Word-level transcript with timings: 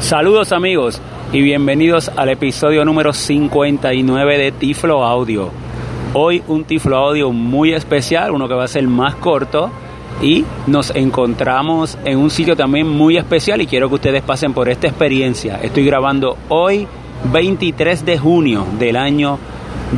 Saludos 0.00 0.52
amigos 0.52 1.00
y 1.32 1.42
bienvenidos 1.42 2.10
al 2.16 2.28
episodio 2.28 2.84
número 2.84 3.12
59 3.12 4.38
de 4.38 4.52
Tiflo 4.52 5.04
Audio. 5.04 5.50
Hoy 6.14 6.42
un 6.46 6.64
Tiflo 6.64 6.96
Audio 6.96 7.32
muy 7.32 7.72
especial, 7.74 8.30
uno 8.30 8.48
que 8.48 8.54
va 8.54 8.64
a 8.64 8.68
ser 8.68 8.86
más 8.86 9.16
corto 9.16 9.70
y 10.22 10.44
nos 10.68 10.90
encontramos 10.94 11.98
en 12.04 12.16
un 12.18 12.30
sitio 12.30 12.56
también 12.56 12.88
muy 12.88 13.16
especial 13.16 13.60
y 13.60 13.66
quiero 13.66 13.88
que 13.88 13.96
ustedes 13.96 14.22
pasen 14.22 14.54
por 14.54 14.68
esta 14.68 14.86
experiencia. 14.86 15.58
Estoy 15.60 15.84
grabando 15.84 16.38
hoy 16.48 16.86
23 17.32 18.06
de 18.06 18.18
junio 18.18 18.66
del 18.78 18.96
año 18.96 19.38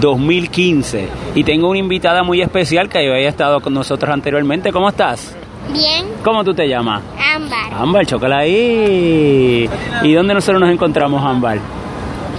2015 0.01 1.09
y 1.35 1.45
tengo 1.45 1.69
una 1.69 1.79
invitada 1.79 2.23
muy 2.23 2.41
especial 2.41 2.89
que 2.89 2.98
había 2.98 3.29
estado 3.29 3.61
con 3.61 3.75
nosotros 3.75 4.11
anteriormente. 4.11 4.73
¿Cómo 4.73 4.89
estás? 4.89 5.37
Bien, 5.73 6.07
¿Cómo 6.25 6.43
tú 6.43 6.55
te 6.55 6.67
llamas? 6.67 7.03
Ámbar. 7.37 7.73
Ámbar, 7.75 8.07
chócala 8.07 8.39
ahí. 8.39 9.69
¿Y 10.03 10.12
dónde 10.12 10.35
nosotros 10.35 10.61
nos 10.61 10.71
encontramos, 10.71 11.23
Ámbar? 11.25 11.59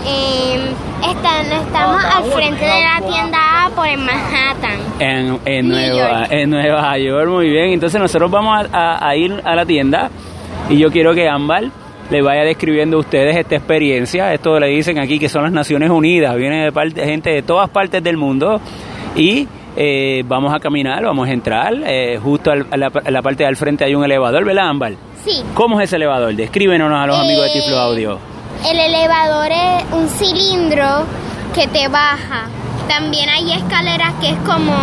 Eh, 0.05 0.59
está- 1.09 1.41
estamos 1.41 2.03
al 2.03 2.23
frente 2.25 2.65
de 2.65 2.81
la 2.81 3.01
tienda 3.07 3.65
Apple 3.65 3.93
en 3.93 4.05
Manhattan. 4.05 5.39
En, 5.45 5.67
Nueva, 5.67 6.19
York. 6.21 6.27
en 6.31 6.49
Nueva 6.49 6.97
York, 6.97 7.29
muy 7.29 7.49
bien. 7.49 7.69
Entonces 7.71 7.99
nosotros 8.01 8.31
vamos 8.31 8.67
a, 8.71 8.77
a- 8.97 9.09
a 9.09 9.15
ir 9.15 9.41
a 9.43 9.55
la 9.55 9.65
tienda 9.65 10.09
y 10.69 10.77
yo 10.77 10.89
quiero 10.91 11.13
que 11.13 11.27
Ámbar 11.29 11.65
le 12.09 12.21
vaya 12.21 12.41
describiendo 12.43 12.97
a 12.97 12.99
ustedes 13.01 13.37
esta 13.37 13.55
experiencia. 13.55 14.33
Esto 14.33 14.59
le 14.59 14.67
dicen 14.67 14.99
aquí 14.99 15.17
que 15.19 15.29
son 15.29 15.43
las 15.43 15.51
Naciones 15.53 15.89
Unidas, 15.89 16.35
viene 16.35 16.65
de 16.65 16.71
parte, 16.71 17.05
gente 17.05 17.29
de 17.29 17.41
todas 17.41 17.69
partes 17.69 18.03
del 18.03 18.17
mundo 18.17 18.59
y 19.15 19.47
eh, 19.75 20.23
vamos 20.27 20.53
a 20.53 20.59
caminar, 20.59 21.03
vamos 21.03 21.27
a 21.27 21.31
entrar. 21.31 21.73
eh, 21.85 22.19
justo 22.21 22.51
al- 22.51 22.67
a, 22.71 22.77
la, 22.77 22.87
a 23.05 23.11
la 23.11 23.21
parte 23.21 23.43
del 23.45 23.55
frente 23.55 23.83
hay 23.85 23.95
un 23.95 24.03
elevador, 24.03 24.43
¿verdad, 24.45 24.67
Ámbar? 24.69 24.93
Sí. 25.25 25.43
¿Cómo 25.53 25.79
es 25.79 25.85
ese 25.89 25.97
elevador? 25.97 26.33
Descríbenos 26.35 26.91
a 26.91 27.05
los 27.07 27.17
amigos 27.19 27.45
de 27.45 27.49
Eh, 27.51 27.61
Tiflo 27.61 27.77
Audio. 27.77 28.19
El 28.69 28.79
elevador 28.79 29.47
es 29.51 29.83
un 29.93 30.07
cilindro 30.07 31.05
que 31.55 31.67
te 31.67 31.87
baja. 31.87 32.47
También 32.87 33.29
hay 33.29 33.53
escaleras 33.53 34.13
que 34.19 34.29
es 34.29 34.37
como 34.45 34.73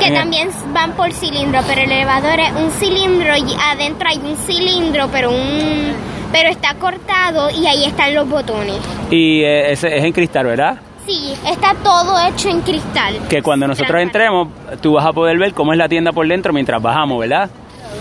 que 0.00 0.10
también 0.10 0.48
van 0.74 0.92
por 0.92 1.10
cilindro, 1.12 1.60
pero 1.66 1.80
el 1.82 1.90
elevador 1.90 2.38
es 2.38 2.52
un 2.52 2.70
cilindro 2.70 3.34
y 3.36 3.56
adentro 3.72 4.08
hay 4.08 4.18
un 4.18 4.36
cilindro, 4.36 5.08
pero 5.10 5.30
un 5.30 5.92
pero 6.32 6.50
está 6.50 6.74
cortado 6.74 7.48
y 7.50 7.66
ahí 7.66 7.84
están 7.84 8.14
los 8.14 8.28
botones. 8.28 8.76
Y 9.10 9.40
eh, 9.42 9.70
ese 9.72 9.96
es 9.96 10.04
en 10.04 10.12
cristal, 10.12 10.44
¿verdad? 10.46 10.76
Sí, 11.06 11.34
está 11.46 11.74
todo 11.82 12.18
hecho 12.26 12.48
en 12.48 12.60
cristal. 12.62 13.16
que 13.28 13.42
cuando 13.42 13.66
nosotros 13.66 14.02
entremos, 14.02 14.48
tú 14.80 14.94
vas 14.94 15.06
a 15.06 15.12
poder 15.12 15.38
ver 15.38 15.54
cómo 15.54 15.72
es 15.72 15.78
la 15.78 15.88
tienda 15.88 16.12
por 16.12 16.26
dentro 16.26 16.52
mientras 16.52 16.82
bajamos, 16.82 17.20
¿verdad? 17.20 17.48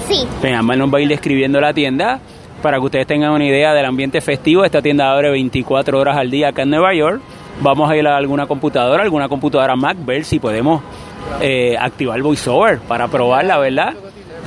Sí. 0.08 0.28
Ámbar 0.52 0.78
nos 0.78 0.94
va 0.94 0.98
a 0.98 1.02
ir 1.02 1.08
describiendo 1.08 1.60
la 1.62 1.74
tienda 1.74 2.20
para 2.62 2.78
que 2.78 2.86
ustedes 2.86 3.08
tengan 3.08 3.32
una 3.32 3.46
idea 3.46 3.74
del 3.74 3.86
ambiente 3.86 4.22
festivo. 4.22 4.66
Esta 4.66 4.82
tienda 4.82 5.12
abre 5.12 5.30
24 5.30 6.00
horas 6.00 6.18
al 6.18 6.32
día 6.32 6.50
acá 6.50 6.64
en 6.64 6.72
Nueva 6.72 6.94
York. 6.94 7.22
Vamos 7.62 7.90
a 7.90 7.96
ir 7.96 8.08
a 8.08 8.18
alguna 8.18 8.48
computadora, 8.48 9.04
alguna 9.04 9.30
computadora 9.30 9.76
Mac, 9.76 9.98
ver 10.04 10.26
si 10.26 10.40
podemos 10.40 10.82
eh, 11.42 11.78
activar 11.80 12.22
VoiceOver 12.22 12.80
para 12.80 13.08
probarla, 13.08 13.58
¿verdad? 13.60 13.94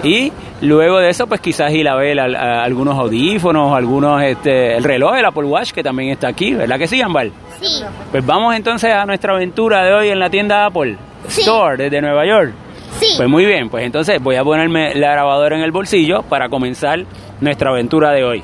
Y 0.03 0.33
luego 0.61 0.99
de 0.99 1.11
eso, 1.11 1.27
pues 1.27 1.41
quizás 1.41 1.73
ir 1.73 1.89
a 1.89 1.97
ver 1.97 2.21
al- 2.21 2.37
a 2.37 2.63
algunos 2.63 2.97
audífonos, 2.97 3.77
algunos, 3.77 4.23
este, 4.23 4.77
el 4.77 4.85
reloj, 4.85 5.17
el 5.17 5.25
Apple 5.25 5.45
Watch, 5.45 5.73
que 5.73 5.83
también 5.83 6.11
está 6.11 6.29
aquí, 6.29 6.55
¿verdad 6.55 6.79
que 6.79 6.87
sí, 6.87 7.03
Ámbar? 7.03 7.31
Sí. 7.61 7.83
Pues 8.13 8.25
vamos 8.25 8.55
entonces 8.55 8.93
a 8.93 9.05
nuestra 9.07 9.35
aventura 9.35 9.85
de 9.85 9.93
hoy 9.93 10.09
en 10.11 10.21
la 10.21 10.31
tienda 10.31 10.67
Apple 10.67 10.97
Sí. 11.27 11.41
Store 11.41 11.77
desde 11.77 12.01
Nueva 12.01 12.25
York. 12.27 12.53
Sí. 13.01 13.07
Pues 13.17 13.29
muy 13.29 13.45
bien, 13.45 13.69
pues 13.69 13.85
entonces 13.85 14.23
voy 14.23 14.37
a 14.37 14.45
ponerme 14.45 14.95
la 14.95 15.13
grabadora 15.13 15.57
en 15.57 15.63
el 15.63 15.73
bolsillo 15.73 16.23
para 16.23 16.49
comenzar 16.49 17.01
nuestra 17.41 17.71
aventura 17.71 18.13
de 18.13 18.25
hoy. 18.25 18.43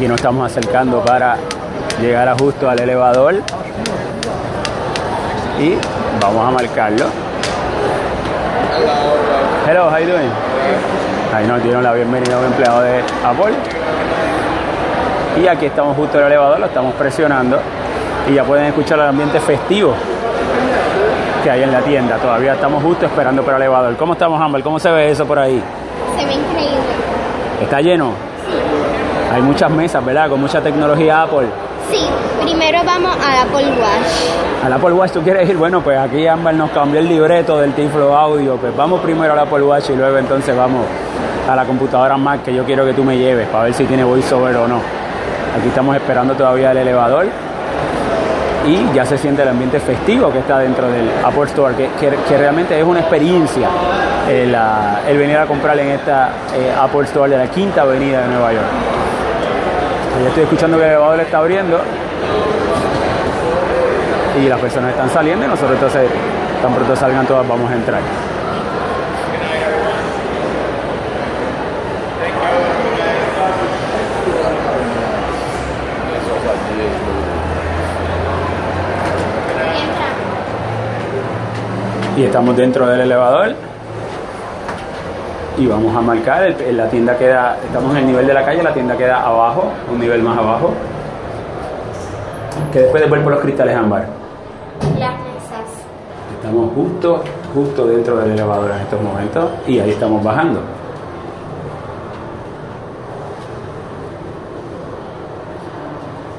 Y 0.00 0.04
nos 0.06 0.16
estamos 0.16 0.46
acercando 0.50 1.02
para 1.04 1.36
llegar 2.00 2.28
a 2.28 2.34
justo 2.36 2.68
al 2.70 2.78
elevador. 2.80 3.34
Y 5.60 5.72
vamos 6.22 6.46
a 6.46 6.50
marcarlo. 6.52 7.06
Hello, 9.66 9.90
how 9.90 9.98
you 9.98 10.06
doing? 10.06 10.30
Ahí 11.34 11.46
nos 11.46 11.62
dieron 11.62 11.82
la 11.82 11.92
bienvenida 11.92 12.36
a 12.36 12.38
un 12.38 12.44
empleado 12.44 12.80
de 12.82 13.00
Apple. 13.24 13.54
Y 15.42 15.48
aquí 15.48 15.66
estamos 15.66 15.96
justo 15.96 16.18
en 16.18 16.26
el 16.26 16.32
elevador, 16.32 16.60
lo 16.60 16.66
estamos 16.66 16.94
presionando. 16.94 17.58
Y 18.28 18.34
ya 18.34 18.44
pueden 18.44 18.66
escuchar 18.66 19.00
el 19.00 19.06
ambiente 19.06 19.40
festivo 19.40 19.94
que 21.42 21.50
hay 21.50 21.64
en 21.64 21.72
la 21.72 21.80
tienda. 21.80 22.16
Todavía 22.18 22.54
estamos 22.54 22.82
justo 22.82 23.06
esperando 23.06 23.42
por 23.42 23.54
el 23.54 23.62
elevador. 23.62 23.96
¿Cómo 23.96 24.12
estamos, 24.12 24.40
Ámbar? 24.40 24.62
¿Cómo 24.62 24.78
se 24.78 24.90
ve 24.90 25.10
eso 25.10 25.26
por 25.26 25.38
ahí? 25.38 25.60
Se 26.16 26.24
ve 26.24 26.34
increíble. 26.34 26.78
¿Está 27.60 27.80
lleno? 27.80 28.12
Hay 29.34 29.42
muchas 29.42 29.70
mesas, 29.70 30.04
¿verdad? 30.04 30.30
Con 30.30 30.40
mucha 30.40 30.60
tecnología 30.60 31.22
Apple. 31.22 31.48
Sí, 31.90 32.06
primero 32.42 32.80
vamos 32.84 33.16
al 33.16 33.48
Apple 33.48 33.70
Watch. 33.70 34.64
Al 34.64 34.72
Apple 34.72 34.92
Watch, 34.92 35.12
¿tú 35.12 35.22
quieres 35.22 35.48
ir? 35.48 35.56
Bueno, 35.56 35.80
pues 35.80 35.98
aquí 35.98 36.26
Ámbar 36.26 36.54
nos 36.54 36.70
cambió 36.70 37.00
el 37.00 37.08
libreto 37.08 37.58
del 37.58 37.72
Tiflo 37.72 38.14
Audio. 38.14 38.56
Pues 38.56 38.76
vamos 38.76 39.00
primero 39.00 39.32
al 39.32 39.38
Apple 39.38 39.62
Watch 39.62 39.90
y 39.90 39.96
luego 39.96 40.18
entonces 40.18 40.54
vamos 40.54 40.84
a 41.48 41.56
la 41.56 41.64
computadora 41.64 42.18
Mac 42.18 42.42
que 42.42 42.54
yo 42.54 42.64
quiero 42.64 42.84
que 42.84 42.92
tú 42.92 43.04
me 43.04 43.16
lleves 43.16 43.48
para 43.48 43.64
ver 43.64 43.74
si 43.74 43.84
tiene 43.84 44.04
voiceover 44.04 44.54
o 44.56 44.68
no. 44.68 44.82
Aquí 45.58 45.68
estamos 45.68 45.96
esperando 45.96 46.34
todavía 46.34 46.72
el 46.72 46.78
elevador 46.78 47.26
y 48.66 48.94
ya 48.94 49.06
se 49.06 49.16
siente 49.16 49.42
el 49.42 49.48
ambiente 49.48 49.80
festivo 49.80 50.30
que 50.30 50.40
está 50.40 50.58
dentro 50.58 50.90
del 50.90 51.08
Apple 51.24 51.44
Store, 51.44 51.74
que, 51.74 52.36
realmente 52.36 52.78
es 52.78 52.84
una 52.84 53.00
experiencia 53.00 53.68
el, 54.28 54.54
ah, 54.54 55.00
el 55.08 55.16
venir 55.16 55.38
a 55.38 55.46
comprar 55.46 55.78
en 55.78 55.88
esta 55.88 56.32
eh, 56.54 56.70
Apple 56.78 57.04
Store 57.04 57.30
de 57.30 57.38
la 57.38 57.50
Quinta 57.50 57.82
Avenida 57.82 58.20
de 58.20 58.28
Nueva 58.28 58.52
York. 58.52 58.97
Estoy 60.38 60.54
escuchando 60.54 60.78
que 60.78 60.84
el 60.84 60.90
elevador 60.90 61.18
está 61.18 61.38
abriendo 61.38 61.80
y 64.40 64.48
las 64.48 64.60
personas 64.60 64.92
están 64.92 65.10
saliendo 65.10 65.44
y 65.44 65.48
nosotros 65.48 65.72
entonces 65.72 66.08
tan 66.62 66.72
pronto 66.72 66.94
salgan 66.94 67.26
todas 67.26 67.48
vamos 67.48 67.68
a 67.68 67.74
entrar. 67.74 68.00
Entra. 68.00 68.16
Y 82.16 82.22
estamos 82.22 82.56
dentro 82.56 82.86
del 82.86 83.00
elevador 83.00 83.56
y 85.58 85.66
vamos 85.66 85.94
a 85.96 86.00
marcar, 86.00 86.44
el- 86.44 86.76
la 86.76 86.88
tienda 86.88 87.16
queda, 87.16 87.56
estamos 87.64 87.90
en 87.92 87.98
el 87.98 88.06
nivel 88.06 88.26
de 88.26 88.34
la 88.34 88.44
calle, 88.44 88.62
la 88.62 88.72
tienda 88.72 88.96
queda 88.96 89.20
abajo, 89.22 89.64
un 89.92 89.98
nivel 89.98 90.22
más 90.22 90.38
abajo. 90.38 90.70
Que 92.72 92.80
después 92.80 93.02
de 93.02 93.08
ver 93.10 93.22
por 93.22 93.32
los 93.32 93.40
cristales 93.42 93.76
ámbar. 93.76 94.06
Las 94.98 95.12
mesas. 95.12 95.84
Estamos 96.36 96.70
justo, 96.74 97.22
justo 97.54 97.86
dentro 97.86 98.16
del 98.18 98.32
elevador 98.32 98.70
en 98.70 98.78
estos 98.82 99.00
momentos 99.00 99.50
y 99.66 99.78
ahí 99.80 99.90
estamos 99.90 100.22
bajando. 100.22 100.60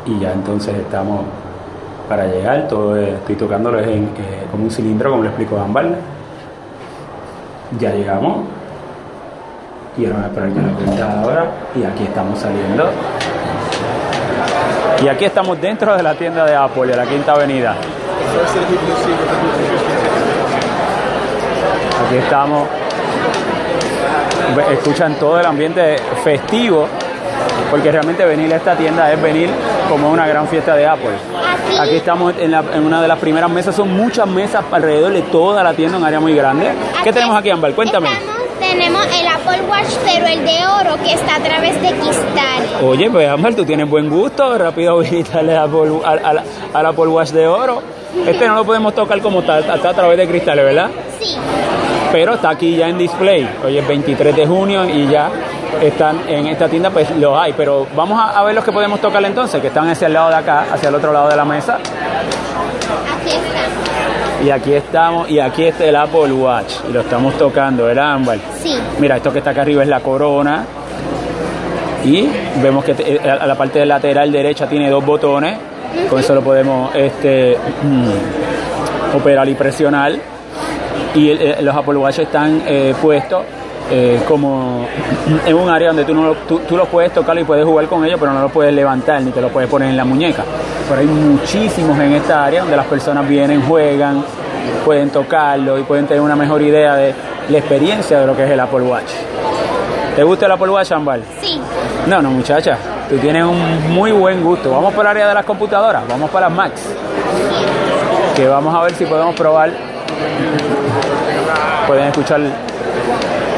Y 0.05 0.19
ya 0.19 0.31
entonces 0.33 0.75
estamos 0.75 1.21
para 2.07 2.25
llegar, 2.25 2.67
todo 2.67 2.95
es- 2.97 3.13
estoy 3.13 3.35
tocándolo 3.35 3.79
es 3.79 3.87
en, 3.87 4.05
eh, 4.05 4.47
como 4.51 4.63
un 4.63 4.71
cilindro, 4.71 5.11
como 5.11 5.23
le 5.23 5.29
explicó 5.29 5.59
Ámbar. 5.59 5.85
Ya 7.79 7.91
llegamos. 7.91 8.37
Y 9.99 11.01
ahora. 11.01 11.45
Y 11.75 11.83
aquí 11.83 12.03
estamos 12.03 12.39
saliendo. 12.39 12.89
Y 15.03 15.07
aquí 15.07 15.25
estamos 15.25 15.59
dentro 15.61 15.95
de 15.95 16.03
la 16.03 16.13
tienda 16.15 16.45
de 16.45 16.55
Apple, 16.55 16.87
de 16.87 16.95
la 16.97 17.05
Quinta 17.05 17.33
Avenida. 17.33 17.75
Aquí 22.07 22.17
estamos. 22.17 22.67
Escuchan 24.71 25.15
todo 25.15 25.39
el 25.39 25.45
ambiente 25.45 25.95
festivo, 26.23 26.87
porque 27.69 27.91
realmente 27.91 28.25
venir 28.25 28.51
a 28.53 28.57
esta 28.57 28.75
tienda 28.75 29.11
es 29.11 29.21
venir 29.21 29.49
como 29.89 30.09
una 30.09 30.27
gran 30.27 30.47
fiesta 30.47 30.75
de 30.75 30.87
Apple. 30.87 31.11
Aquí, 31.69 31.77
Aquí 31.77 31.95
estamos 31.97 32.33
en, 32.39 32.51
la- 32.51 32.63
en 32.73 32.85
una 32.85 33.01
de 33.01 33.07
las 33.07 33.19
primeras 33.19 33.49
mesas, 33.49 33.75
son 33.75 33.95
muchas 33.95 34.27
mesas 34.27 34.63
alrededor 34.71 35.13
de 35.13 35.21
toda 35.23 35.61
la 35.63 35.73
tienda, 35.73 35.97
un 35.97 36.03
área 36.03 36.19
muy 36.19 36.33
grande. 36.33 36.71
¿Qué 37.03 37.13
tenemos 37.13 37.37
aquí, 37.37 37.49
Ámbar? 37.51 37.73
Cuéntame. 37.73 38.09
Tenemos 38.59 39.05
el 39.05 39.27
Apple 39.27 39.61
Watch, 39.69 39.87
pero 40.05 40.27
el 40.27 40.45
de 40.45 40.57
oro 40.67 41.01
que 41.03 41.13
está 41.13 41.35
a 41.35 41.39
través 41.39 41.81
de 41.81 41.89
cristal. 41.91 42.83
Oye, 42.85 43.09
pues 43.09 43.27
Ámbar, 43.29 43.53
tú 43.55 43.65
tienes 43.65 43.89
buen 43.89 44.09
gusto, 44.09 44.57
rápido 44.57 44.97
visitarle 44.99 45.55
al 45.57 45.67
Apple, 45.69 45.99
al, 46.05 46.43
al- 46.73 46.85
Apple 46.85 47.07
Watch 47.07 47.29
de 47.29 47.47
oro. 47.47 47.81
Este 48.27 48.47
no 48.47 48.55
lo 48.55 48.65
podemos 48.65 48.93
tocar 48.95 49.19
como 49.21 49.41
tal, 49.43 49.63
está 49.63 49.89
a 49.89 49.93
través 49.93 50.17
de 50.17 50.27
cristales, 50.27 50.65
¿verdad? 50.65 50.89
Sí. 51.19 51.35
pero 52.11 52.33
está 52.33 52.49
aquí 52.49 52.75
ya 52.75 52.87
en 52.89 52.97
display. 52.97 53.47
Hoy 53.63 53.77
es 53.77 53.87
23 53.87 54.35
de 54.35 54.47
junio 54.47 54.83
y 54.85 55.07
ya 55.07 55.29
están 55.81 56.21
en 56.27 56.47
esta 56.47 56.67
tienda, 56.67 56.89
pues 56.89 57.09
los 57.11 57.37
hay. 57.37 57.53
Pero 57.53 57.85
vamos 57.95 58.19
a, 58.19 58.39
a 58.39 58.43
ver 58.43 58.55
los 58.55 58.63
que 58.63 58.71
podemos 58.71 58.99
tocar 58.99 59.23
entonces, 59.23 59.61
que 59.61 59.67
están 59.67 59.87
hacia 59.89 60.07
el 60.07 60.13
lado 60.13 60.29
de 60.29 60.35
acá, 60.37 60.65
hacia 60.73 60.89
el 60.89 60.95
otro 60.95 61.13
lado 61.13 61.29
de 61.29 61.35
la 61.35 61.45
mesa. 61.45 61.75
Aquí 61.75 63.29
está. 63.29 63.59
Y 64.43 64.49
aquí 64.51 64.73
estamos, 64.73 65.29
y 65.29 65.39
aquí 65.39 65.65
está 65.65 65.85
el 65.85 65.95
Apple 65.95 66.31
Watch. 66.31 66.73
Y 66.89 66.93
lo 66.93 67.01
estamos 67.01 67.37
tocando, 67.37 67.85
¿verdad, 67.85 68.13
Ámbar? 68.13 68.37
Sí. 68.61 68.73
Mira, 68.99 69.17
esto 69.17 69.31
que 69.33 69.39
está 69.39 69.51
acá 69.51 69.61
arriba 69.63 69.83
es 69.83 69.89
la 69.89 69.99
corona. 69.99 70.63
Y 72.05 72.27
vemos 72.61 72.85
que 72.85 72.93
te- 72.93 73.15
eh, 73.15 73.19
a 73.29 73.45
la 73.45 73.55
parte 73.55 73.85
lateral 73.85 74.31
derecha 74.31 74.67
tiene 74.67 74.89
dos 74.89 75.05
botones. 75.05 75.57
Con 76.09 76.19
eso 76.19 76.33
lo 76.33 76.41
podemos 76.41 76.95
este, 76.95 77.57
mm, 77.83 79.17
operar 79.17 79.49
y 79.49 79.55
presionar. 79.55 80.13
Y 81.15 81.31
el- 81.31 81.41
eh, 81.41 81.55
los 81.61 81.75
Apple 81.75 81.95
Watch 81.97 82.19
están 82.19 82.61
eh, 82.65 82.93
puestos 83.01 83.43
eh, 83.91 84.21
como 84.27 84.85
en 85.45 85.55
un 85.55 85.69
área 85.69 85.87
donde 85.89 86.05
tú, 86.05 86.13
no, 86.13 86.23
lo- 86.27 86.35
tú, 86.35 86.59
tú 86.59 86.77
los 86.77 86.87
puedes 86.87 87.11
tocar 87.13 87.37
y 87.39 87.43
puedes 87.43 87.65
jugar 87.65 87.87
con 87.87 88.05
ellos, 88.05 88.17
pero 88.19 88.31
no 88.33 88.41
los 88.41 88.51
puedes 88.51 88.73
levantar 88.73 89.21
ni 89.21 89.31
te 89.31 89.41
los 89.41 89.51
puedes 89.51 89.69
poner 89.69 89.89
en 89.89 89.97
la 89.97 90.05
muñeca. 90.05 90.43
Pero 90.87 91.01
hay 91.01 91.07
muchísimos 91.07 91.97
en 91.99 92.13
esta 92.13 92.45
área 92.45 92.61
donde 92.61 92.75
las 92.77 92.85
personas 92.85 93.27
vienen, 93.27 93.61
juegan, 93.67 94.23
pueden 94.85 95.09
tocarlo 95.09 95.77
y 95.77 95.83
pueden 95.83 96.05
tener 96.07 96.21
una 96.21 96.35
mejor 96.35 96.61
idea 96.61 96.95
de 96.95 97.13
la 97.49 97.57
experiencia 97.57 98.19
de 98.19 98.27
lo 98.27 98.35
que 98.35 98.43
es 98.43 98.51
el 98.51 98.59
Apple 98.59 98.81
Watch. 98.81 99.09
¿Te 100.15 100.23
gusta 100.23 100.45
el 100.47 100.51
Apple 100.51 100.69
Watch, 100.69 100.91
Ambal? 100.91 101.23
Sí. 101.41 101.59
No, 102.07 102.21
no, 102.21 102.29
muchacha. 102.31 102.77
Tú 103.09 103.17
tienes 103.17 103.43
un 103.43 103.91
muy 103.91 104.11
buen 104.11 104.43
gusto. 104.43 104.69
Vamos 104.71 104.93
por 104.93 105.03
el 105.05 105.11
área 105.11 105.27
de 105.29 105.33
las 105.33 105.45
computadoras, 105.45 106.03
vamos 106.07 106.29
para 106.29 106.47
las 106.47 106.55
Macs. 106.55 106.81
Que 108.35 108.47
vamos 108.47 108.73
a 108.75 108.81
ver 108.83 108.93
si 108.93 109.05
podemos 109.05 109.33
probar. 109.35 109.71
Pueden 111.87 112.05
escuchar 112.07 112.39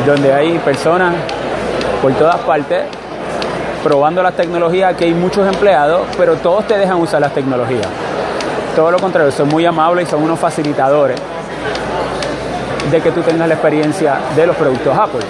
donde 0.05 0.33
hay 0.33 0.57
personas 0.59 1.13
por 2.01 2.11
todas 2.13 2.37
partes 2.37 2.83
probando 3.83 4.21
las 4.21 4.35
tecnologías, 4.35 4.95
que 4.95 5.05
hay 5.05 5.13
muchos 5.13 5.47
empleados, 5.47 6.01
pero 6.17 6.35
todos 6.35 6.67
te 6.67 6.77
dejan 6.77 6.97
usar 6.97 7.21
las 7.21 7.33
tecnologías. 7.33 7.87
Todo 8.75 8.91
lo 8.91 8.99
contrario, 8.99 9.31
son 9.31 9.49
muy 9.49 9.65
amables 9.65 10.07
y 10.07 10.11
son 10.11 10.23
unos 10.23 10.39
facilitadores 10.39 11.19
de 12.89 13.01
que 13.01 13.11
tú 13.11 13.21
tengas 13.21 13.47
la 13.47 13.55
experiencia 13.55 14.19
de 14.35 14.47
los 14.47 14.55
productos 14.55 14.97
Apple. 14.97 15.25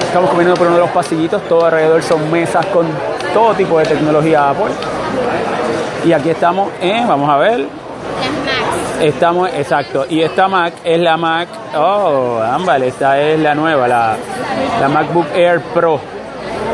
Estamos 0.00 0.30
comiendo 0.30 0.54
por 0.54 0.66
uno 0.68 0.76
de 0.76 0.82
los 0.82 0.90
pasillitos, 0.90 1.42
todo 1.42 1.66
alrededor 1.66 2.02
son 2.02 2.30
mesas 2.30 2.64
con 2.66 2.86
todo 3.34 3.54
tipo 3.54 3.78
de 3.78 3.84
tecnología 3.84 4.50
Apple. 4.50 4.72
Y 6.04 6.12
aquí 6.12 6.30
estamos 6.30 6.70
en, 6.80 7.06
vamos 7.06 7.28
a 7.28 7.36
ver. 7.36 7.66
Estamos, 9.00 9.48
exacto, 9.54 10.06
y 10.08 10.22
esta 10.22 10.48
Mac 10.48 10.74
es 10.84 10.98
la 11.00 11.16
Mac, 11.16 11.48
oh, 11.76 12.40
ámbal, 12.40 12.82
esta 12.82 13.20
es 13.20 13.38
la 13.38 13.54
nueva, 13.54 13.86
la, 13.88 14.16
la 14.80 14.88
MacBook 14.88 15.26
Air 15.34 15.60
Pro. 15.74 16.00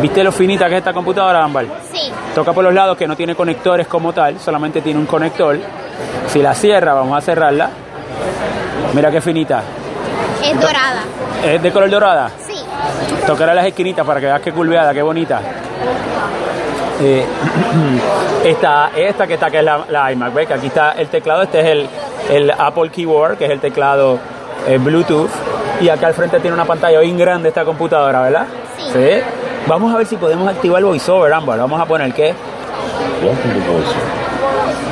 ¿Viste 0.00 0.24
lo 0.24 0.32
finita 0.32 0.66
que 0.66 0.74
es 0.74 0.78
esta 0.78 0.92
computadora, 0.92 1.44
ámbal? 1.44 1.68
Sí. 1.92 2.10
Toca 2.34 2.52
por 2.52 2.64
los 2.64 2.74
lados 2.74 2.96
que 2.96 3.06
no 3.06 3.16
tiene 3.16 3.34
conectores 3.34 3.86
como 3.86 4.12
tal, 4.12 4.38
solamente 4.40 4.80
tiene 4.80 4.98
un 4.98 5.06
conector. 5.06 5.58
Si 6.28 6.40
la 6.40 6.54
cierra, 6.54 6.94
vamos 6.94 7.16
a 7.16 7.20
cerrarla. 7.20 7.70
Mira 8.94 9.10
qué 9.10 9.20
finita. 9.20 9.62
Es 10.42 10.60
dorada. 10.60 11.02
¿Es 11.44 11.62
de 11.62 11.70
color 11.70 11.90
dorada? 11.90 12.30
Sí. 12.38 12.54
Tocará 13.26 13.54
las 13.54 13.66
esquinitas 13.66 14.04
para 14.04 14.18
que 14.18 14.26
veas 14.26 14.40
qué 14.40 14.52
curveada, 14.52 14.92
qué 14.92 15.02
bonita. 15.02 15.40
Eh, 17.00 17.24
esta, 18.44 18.90
esta 18.96 19.26
que 19.26 19.34
está, 19.34 19.50
que 19.50 19.58
es 19.58 19.64
la, 19.64 19.84
la 19.88 20.12
iMac, 20.12 20.34
¿ves? 20.34 20.48
Que 20.48 20.54
aquí 20.54 20.66
está 20.66 20.92
el 20.92 21.08
teclado, 21.08 21.42
este 21.42 21.60
es 21.60 21.66
el, 21.66 21.88
el 22.30 22.50
Apple 22.50 22.90
Keyboard, 22.90 23.38
que 23.38 23.46
es 23.46 23.50
el 23.50 23.60
teclado 23.60 24.18
eh, 24.66 24.78
Bluetooth. 24.78 25.30
Y 25.80 25.88
acá 25.88 26.08
al 26.08 26.14
frente 26.14 26.38
tiene 26.40 26.54
una 26.54 26.64
pantalla 26.64 27.00
bien 27.00 27.18
grande 27.18 27.48
esta 27.48 27.64
computadora, 27.64 28.22
¿verdad? 28.22 28.46
Sí. 28.92 29.20
Vamos 29.66 29.94
a 29.94 29.98
ver 29.98 30.06
si 30.06 30.16
podemos 30.16 30.48
activar 30.48 30.82
VoiceOver, 30.82 31.32
Ámbar. 31.32 31.58
Vamos 31.58 31.80
a 31.80 31.86
poner 31.86 32.12
qué. 32.12 32.34
Welcome 33.22 33.54
to 33.54 33.72
VoiceOver. 33.72 34.22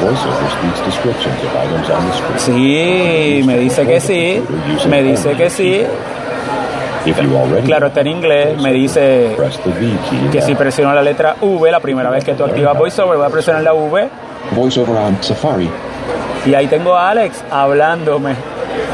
VoiceOver 0.00 0.50
speaks 0.50 0.86
descriptions 0.86 1.36
of 1.44 1.56
items 1.56 1.90
on 1.90 2.06
the 2.06 2.16
screen. 2.16 2.38
Sí, 2.38 3.42
me 3.46 3.58
dice 3.58 3.86
que 3.86 4.00
sí. 4.00 4.42
Me 4.88 5.02
dice 5.02 5.32
que 5.32 5.50
sí. 5.50 5.84
If 7.06 7.18
you 7.22 7.36
already 7.36 7.66
Claro, 7.66 7.86
está 7.88 8.00
en 8.02 8.08
inglés. 8.08 8.60
Me 8.60 8.72
dice 8.72 9.36
que 10.30 10.42
si 10.42 10.54
presiono 10.54 10.92
la 10.94 11.02
letra 11.02 11.36
V, 11.40 11.70
la 11.70 11.80
primera 11.80 12.10
vez 12.10 12.24
que 12.24 12.34
tú 12.34 12.44
activas 12.44 12.76
VoiceOver, 12.76 13.16
voy 13.16 13.26
a 13.26 13.30
presionar 13.30 13.62
la 13.62 13.72
V 13.74 14.08
VoiceOver 14.52 14.96
on 14.96 15.22
Safari. 15.22 15.70
Y 16.46 16.54
ahí 16.54 16.66
tengo 16.66 16.94
a 16.94 17.10
Alex 17.10 17.42
hablándome. 17.50 18.34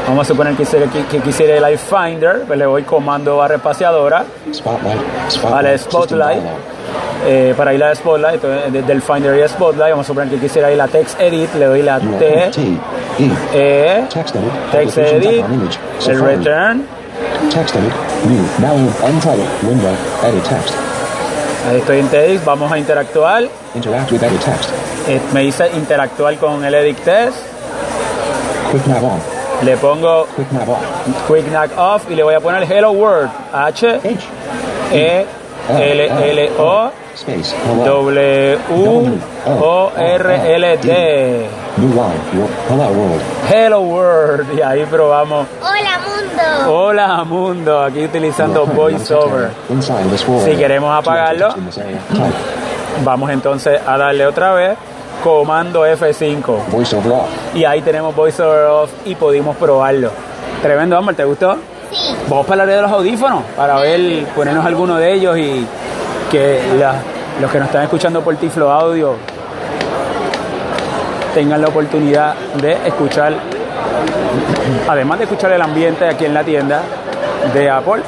Vamos 0.07 0.25
a 0.25 0.27
suponer 0.29 0.53
que 0.55 0.63
quisiera, 0.63 0.85
que, 0.87 1.03
que 1.05 1.19
quisiera 1.19 1.55
el 1.55 1.63
Live 1.63 1.77
Finder, 1.79 2.43
pues 2.47 2.57
le 2.57 2.65
doy 2.65 2.83
comando 2.83 3.37
barra 3.37 3.55
espaciadora 3.55 4.23
Spotlight. 4.53 4.97
Spotlight. 5.29 5.77
System 5.79 5.91
Spotlight. 6.01 6.43
eh, 7.25 7.53
para 7.57 7.73
ir 7.73 7.83
a 7.83 7.93
Spotlight, 7.93 8.35
entonces, 8.35 8.71
desde 8.73 8.91
el 8.93 9.01
Finder 9.01 9.37
y 9.37 9.47
Spotlight, 9.47 9.91
vamos 9.91 10.05
a 10.05 10.07
suponer 10.07 10.29
que 10.29 10.39
quisiera 10.39 10.71
ir 10.71 10.79
a 10.81 10.87
Text 10.87 11.19
Edit, 11.19 11.53
le 11.55 11.65
doy 11.65 11.81
la 11.81 11.99
T, 11.99 12.05
E, 12.23 12.51
E, 13.53 14.03
Text 14.71 14.97
edit. 14.97 15.43
El. 16.07 16.21
Return, 16.21 16.85
Text 17.53 17.75
edit. 17.75 17.93
New. 18.25 18.43
Now 18.59 18.75
untitled 19.05 19.47
window. 19.63 19.93
Edit 20.23 20.43
text. 20.45 20.73
Ahí 21.67 21.77
estoy 21.77 21.99
en 21.99 22.07
Text, 22.07 22.45
vamos 22.45 22.71
a 22.71 22.77
interactuar, 22.77 23.43
Interact 23.75 24.11
with 24.11 24.23
edit 24.23 24.43
text. 24.43 24.69
Eh, 25.07 25.21
me 25.33 25.41
dice 25.41 25.69
interactuar 25.75 26.35
con 26.37 26.63
el 26.65 26.73
Edit 26.73 26.97
Test, 27.03 27.37
Quick 28.71 28.85
nav 28.87 29.03
on. 29.03 29.19
le 29.63 29.77
pongo 29.77 30.27
Quick 30.35 30.51
nav 30.51 30.69
off. 30.69 30.79
Quick 31.27 31.45
Knock 31.47 31.77
Off 31.77 32.11
y 32.11 32.15
le 32.15 32.23
voy 32.23 32.33
a 32.35 32.39
poner 32.39 32.63
Hello 32.69 32.91
World, 32.91 33.29
H, 33.53 33.87
H. 33.87 34.27
E, 34.91 35.25
L, 35.69 36.05
L, 36.31 36.51
O, 36.59 36.91
Space. 37.15 37.55
W, 37.85 38.57
O, 38.69 39.91
R, 39.95 40.55
L, 40.55 40.77
D. 40.77 41.45
New 41.77 41.89
line. 41.89 42.19
Your 42.33 42.47
hello 42.69 42.89
world. 42.91 43.21
Hello 43.49 43.81
World. 43.81 44.57
Y 44.57 44.61
ahí 44.61 44.85
probamos. 44.85 45.47
Hola, 45.61 45.96
mundo. 46.37 46.73
Hola 46.73 47.23
mundo. 47.23 47.81
Aquí 47.83 48.05
utilizando 48.05 48.65
VoiceOver. 48.65 49.49
Si 50.45 50.55
queremos 50.55 50.95
apagarlo. 50.97 51.49
Vamos 53.03 53.29
entonces 53.31 53.79
a 53.85 53.97
darle 53.97 54.25
otra 54.25 54.53
vez. 54.53 54.77
Comando 55.23 55.85
F5. 55.85 56.57
VoiceOver 56.71 57.11
off. 57.11 57.27
Y 57.55 57.65
ahí 57.65 57.81
tenemos 57.81 58.15
VoiceOver 58.15 58.65
Off 58.67 58.91
y 59.05 59.15
pudimos 59.15 59.55
probarlo. 59.57 60.11
Tremendo, 60.61 60.95
Amber. 60.97 61.15
¿Te 61.15 61.23
gustó? 61.25 61.55
Sí. 61.91 62.15
Vamos 62.29 62.45
para 62.45 62.55
el 62.63 62.69
área 62.69 62.75
de 62.77 62.81
los 62.83 62.91
audífonos 62.91 63.43
para 63.55 63.77
ver, 63.79 64.25
ponernos 64.35 64.65
alguno 64.65 64.97
de 64.97 65.13
ellos 65.13 65.37
y 65.37 65.65
que 66.31 66.59
la- 66.79 66.95
los 67.41 67.49
que 67.51 67.57
nos 67.59 67.67
están 67.67 67.83
escuchando 67.83 68.21
por 68.21 68.35
Tiflo 68.35 68.71
Audio 68.71 69.15
tengan 71.33 71.61
la 71.61 71.67
oportunidad 71.67 72.35
de 72.61 72.73
escuchar, 72.85 73.33
además 74.87 75.19
de 75.19 75.25
escuchar 75.25 75.51
el 75.51 75.61
ambiente 75.61 76.07
aquí 76.07 76.25
en 76.25 76.33
la 76.33 76.43
tienda 76.43 76.81
de 77.53 77.69
Apple. 77.69 78.01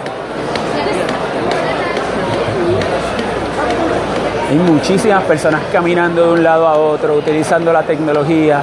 Hay 4.50 4.58
muchísimas 4.58 5.24
personas 5.24 5.62
caminando 5.72 6.26
de 6.26 6.34
un 6.34 6.44
lado 6.44 6.68
a 6.68 6.76
otro, 6.76 7.16
utilizando 7.16 7.72
la 7.72 7.84
tecnología, 7.84 8.60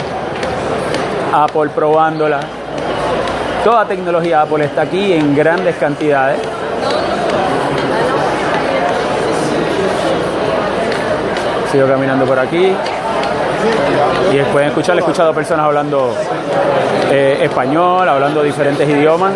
Apple 1.32 1.70
probándola. 1.74 2.40
Toda 3.62 3.84
tecnología 3.84 4.42
Apple 4.42 4.64
está 4.64 4.82
aquí 4.82 5.12
en 5.12 5.34
grandes 5.36 5.76
cantidades. 5.76 6.38
Sigo 11.70 11.86
caminando 11.86 12.24
por 12.24 12.38
aquí. 12.38 12.74
Y 14.32 14.38
pueden 14.52 14.68
escuchar, 14.68 14.96
he 14.96 15.00
escuchado 15.00 15.32
personas 15.32 15.66
hablando 15.66 16.14
eh, 17.10 17.38
español, 17.42 18.08
hablando 18.08 18.42
diferentes 18.42 18.88
idiomas. 18.88 19.32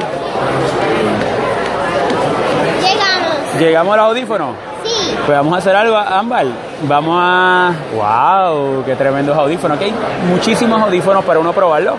Llegamos. 2.82 3.58
Llegamos 3.58 3.94
al 3.94 4.00
audífono. 4.00 4.54
Sí. 4.84 5.14
Pues 5.26 5.36
vamos 5.36 5.54
a 5.54 5.58
hacer 5.58 5.76
algo, 5.76 5.96
Ámbar. 5.96 6.46
Vamos 6.82 7.16
a. 7.20 7.72
¡Wow! 7.94 8.84
¡Qué 8.84 8.96
tremendos 8.96 9.36
audífonos! 9.36 9.76
Aquí 9.76 9.86
hay 9.86 9.94
muchísimos 10.30 10.80
audífonos 10.80 11.24
para 11.24 11.38
uno 11.38 11.52
probarlo. 11.52 11.96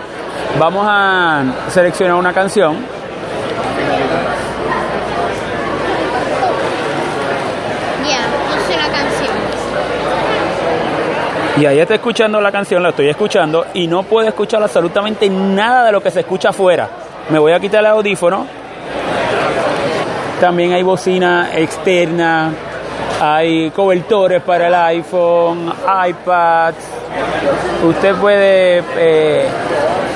Vamos 0.58 0.86
a 0.88 1.44
seleccionar 1.68 2.16
una 2.16 2.32
canción. 2.32 2.76
Ya, 8.06 8.18
puse 8.48 8.76
la 8.76 8.88
canción. 8.90 9.32
Y 11.58 11.66
ahí 11.66 11.78
está 11.78 11.94
escuchando 11.96 12.40
la 12.40 12.50
canción, 12.50 12.82
la 12.82 12.88
estoy 12.88 13.10
escuchando 13.10 13.66
y 13.74 13.86
no 13.86 14.04
puedo 14.04 14.26
escuchar 14.26 14.62
absolutamente 14.62 15.28
nada 15.28 15.84
de 15.84 15.92
lo 15.92 16.02
que 16.02 16.10
se 16.10 16.20
escucha 16.20 16.48
afuera. 16.48 16.88
Me 17.28 17.38
voy 17.38 17.52
a 17.52 17.60
quitar 17.60 17.80
el 17.80 17.86
audífono. 17.86 18.46
También 20.40 20.72
hay 20.72 20.82
bocina 20.82 21.50
externa, 21.54 22.50
hay 23.20 23.70
cobertores 23.70 24.42
para 24.42 24.68
el 24.68 24.74
iPhone, 24.74 25.70
iPads. 26.08 26.84
Usted 27.84 28.14
puede 28.14 28.82
eh, 28.96 29.44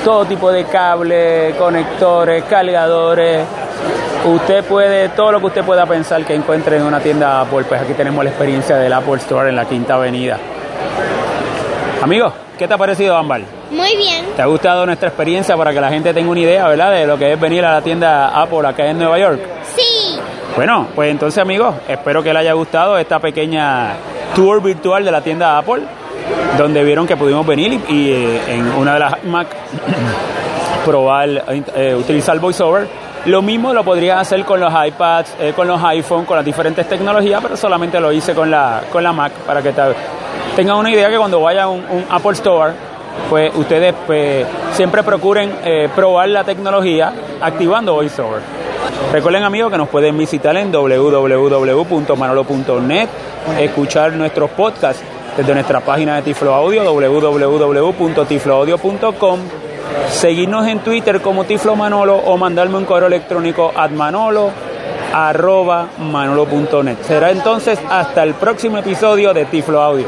todo 0.03 0.25
tipo 0.25 0.51
de 0.51 0.65
cables, 0.65 1.55
conectores, 1.55 2.43
cargadores. 2.45 3.45
Usted 4.25 4.63
puede, 4.65 5.09
todo 5.09 5.33
lo 5.33 5.39
que 5.39 5.45
usted 5.45 5.63
pueda 5.63 5.85
pensar 5.85 6.25
que 6.25 6.33
encuentre 6.33 6.77
en 6.77 6.83
una 6.83 6.99
tienda 6.99 7.41
Apple, 7.41 7.63
pues 7.69 7.79
aquí 7.79 7.93
tenemos 7.93 8.23
la 8.23 8.31
experiencia 8.31 8.75
del 8.75 8.91
Apple 8.91 9.17
Store 9.17 9.49
en 9.49 9.55
la 9.55 9.65
Quinta 9.65 9.93
Avenida. 9.93 10.39
Amigo, 12.01 12.31
¿qué 12.57 12.67
te 12.67 12.73
ha 12.73 12.77
parecido 12.77 13.17
Ámbar? 13.17 13.41
Muy 13.71 13.97
bien. 13.97 14.25
¿Te 14.35 14.41
ha 14.41 14.45
gustado 14.45 14.85
nuestra 14.85 15.09
experiencia 15.09 15.57
para 15.57 15.73
que 15.73 15.81
la 15.81 15.89
gente 15.89 16.13
tenga 16.13 16.29
una 16.29 16.39
idea, 16.39 16.67
¿verdad? 16.67 16.91
De 16.91 17.07
lo 17.07 17.17
que 17.17 17.33
es 17.33 17.39
venir 17.39 17.65
a 17.65 17.73
la 17.73 17.81
tienda 17.81 18.29
Apple 18.29 18.67
acá 18.67 18.85
en 18.85 18.97
Nueva 18.97 19.19
York. 19.19 19.39
Sí. 19.75 20.19
Bueno, 20.55 20.87
pues 20.95 21.11
entonces 21.11 21.41
amigos, 21.41 21.75
espero 21.87 22.23
que 22.23 22.33
les 22.33 22.41
haya 22.41 22.53
gustado 22.53 22.97
esta 22.97 23.19
pequeña 23.19 23.95
tour 24.35 24.61
virtual 24.61 25.03
de 25.03 25.11
la 25.11 25.21
tienda 25.21 25.57
Apple, 25.57 25.83
donde 26.57 26.83
vieron 26.83 27.05
que 27.05 27.17
pudimos 27.17 27.45
venir 27.45 27.79
y, 27.89 27.93
y, 27.93 28.11
eh, 28.11 28.41
en 28.47 28.67
una 28.73 28.93
de 28.93 28.99
las 28.99 29.23
Mac 29.23 29.47
probar, 30.85 31.29
eh, 31.75 31.95
utilizar 31.95 32.39
VoiceOver. 32.39 32.87
Lo 33.25 33.41
mismo 33.41 33.73
lo 33.73 33.83
podrías 33.83 34.21
hacer 34.21 34.45
con 34.45 34.59
los 34.59 34.71
iPads, 34.73 35.35
eh, 35.39 35.53
con 35.53 35.67
los 35.67 35.83
iPhone, 35.83 36.23
con 36.23 36.37
las 36.37 36.45
diferentes 36.45 36.87
tecnologías, 36.87 37.41
pero 37.41 37.57
solamente 37.57 37.99
lo 37.99 38.11
hice 38.11 38.33
con 38.33 38.49
la, 38.49 38.83
con 38.89 39.03
la 39.03 39.11
Mac 39.11 39.33
para 39.45 39.61
que 39.61 39.73
te, 39.73 39.81
tengan 40.57 40.75
una 40.77 40.89
idea 40.89 41.07
que 41.07 41.17
cuando 41.19 41.39
vayan 41.39 41.65
a 41.65 41.69
un, 41.69 41.85
Apple 42.09 42.31
Store, 42.31 42.73
pues 43.29 43.55
ustedes 43.55 43.93
pues, 44.07 44.43
siempre 44.73 45.03
procuren 45.03 45.55
eh, 45.63 45.87
probar 45.95 46.29
la 46.29 46.43
tecnología 46.43 47.13
activando 47.39 47.93
VoiceOver. 47.93 48.41
Recuerden 49.13 49.43
amigos 49.43 49.71
que 49.71 49.77
nos 49.77 49.87
pueden 49.87 50.17
visitar 50.17 50.57
en 50.57 50.71
www.manolo.net, 50.71 53.07
escuchar 53.59 54.13
nuestros 54.13 54.49
podcasts 54.49 55.03
desde 55.37 55.53
nuestra 55.53 55.81
página 55.81 56.15
de 56.15 56.23
Tiflo 56.23 56.55
Audio, 56.55 56.91
www.tifloaudio.com, 56.91 59.39
seguirnos 60.09 60.67
en 60.67 60.79
Twitter 60.79 61.21
como 61.21 61.43
Tiflo 61.43 61.75
Manolo 61.75 62.15
o 62.15 62.35
mandarme 62.35 62.77
un 62.77 62.85
correo 62.85 63.05
electrónico 63.05 63.71
a 63.75 63.87
manolo 63.89 64.49
manolo.net. 65.99 66.97
Será 67.03 67.29
entonces 67.29 67.77
hasta 67.91 68.23
el 68.23 68.33
próximo 68.33 68.79
episodio 68.79 69.35
de 69.35 69.45
Tiflo 69.45 69.79
Audio. 69.81 70.07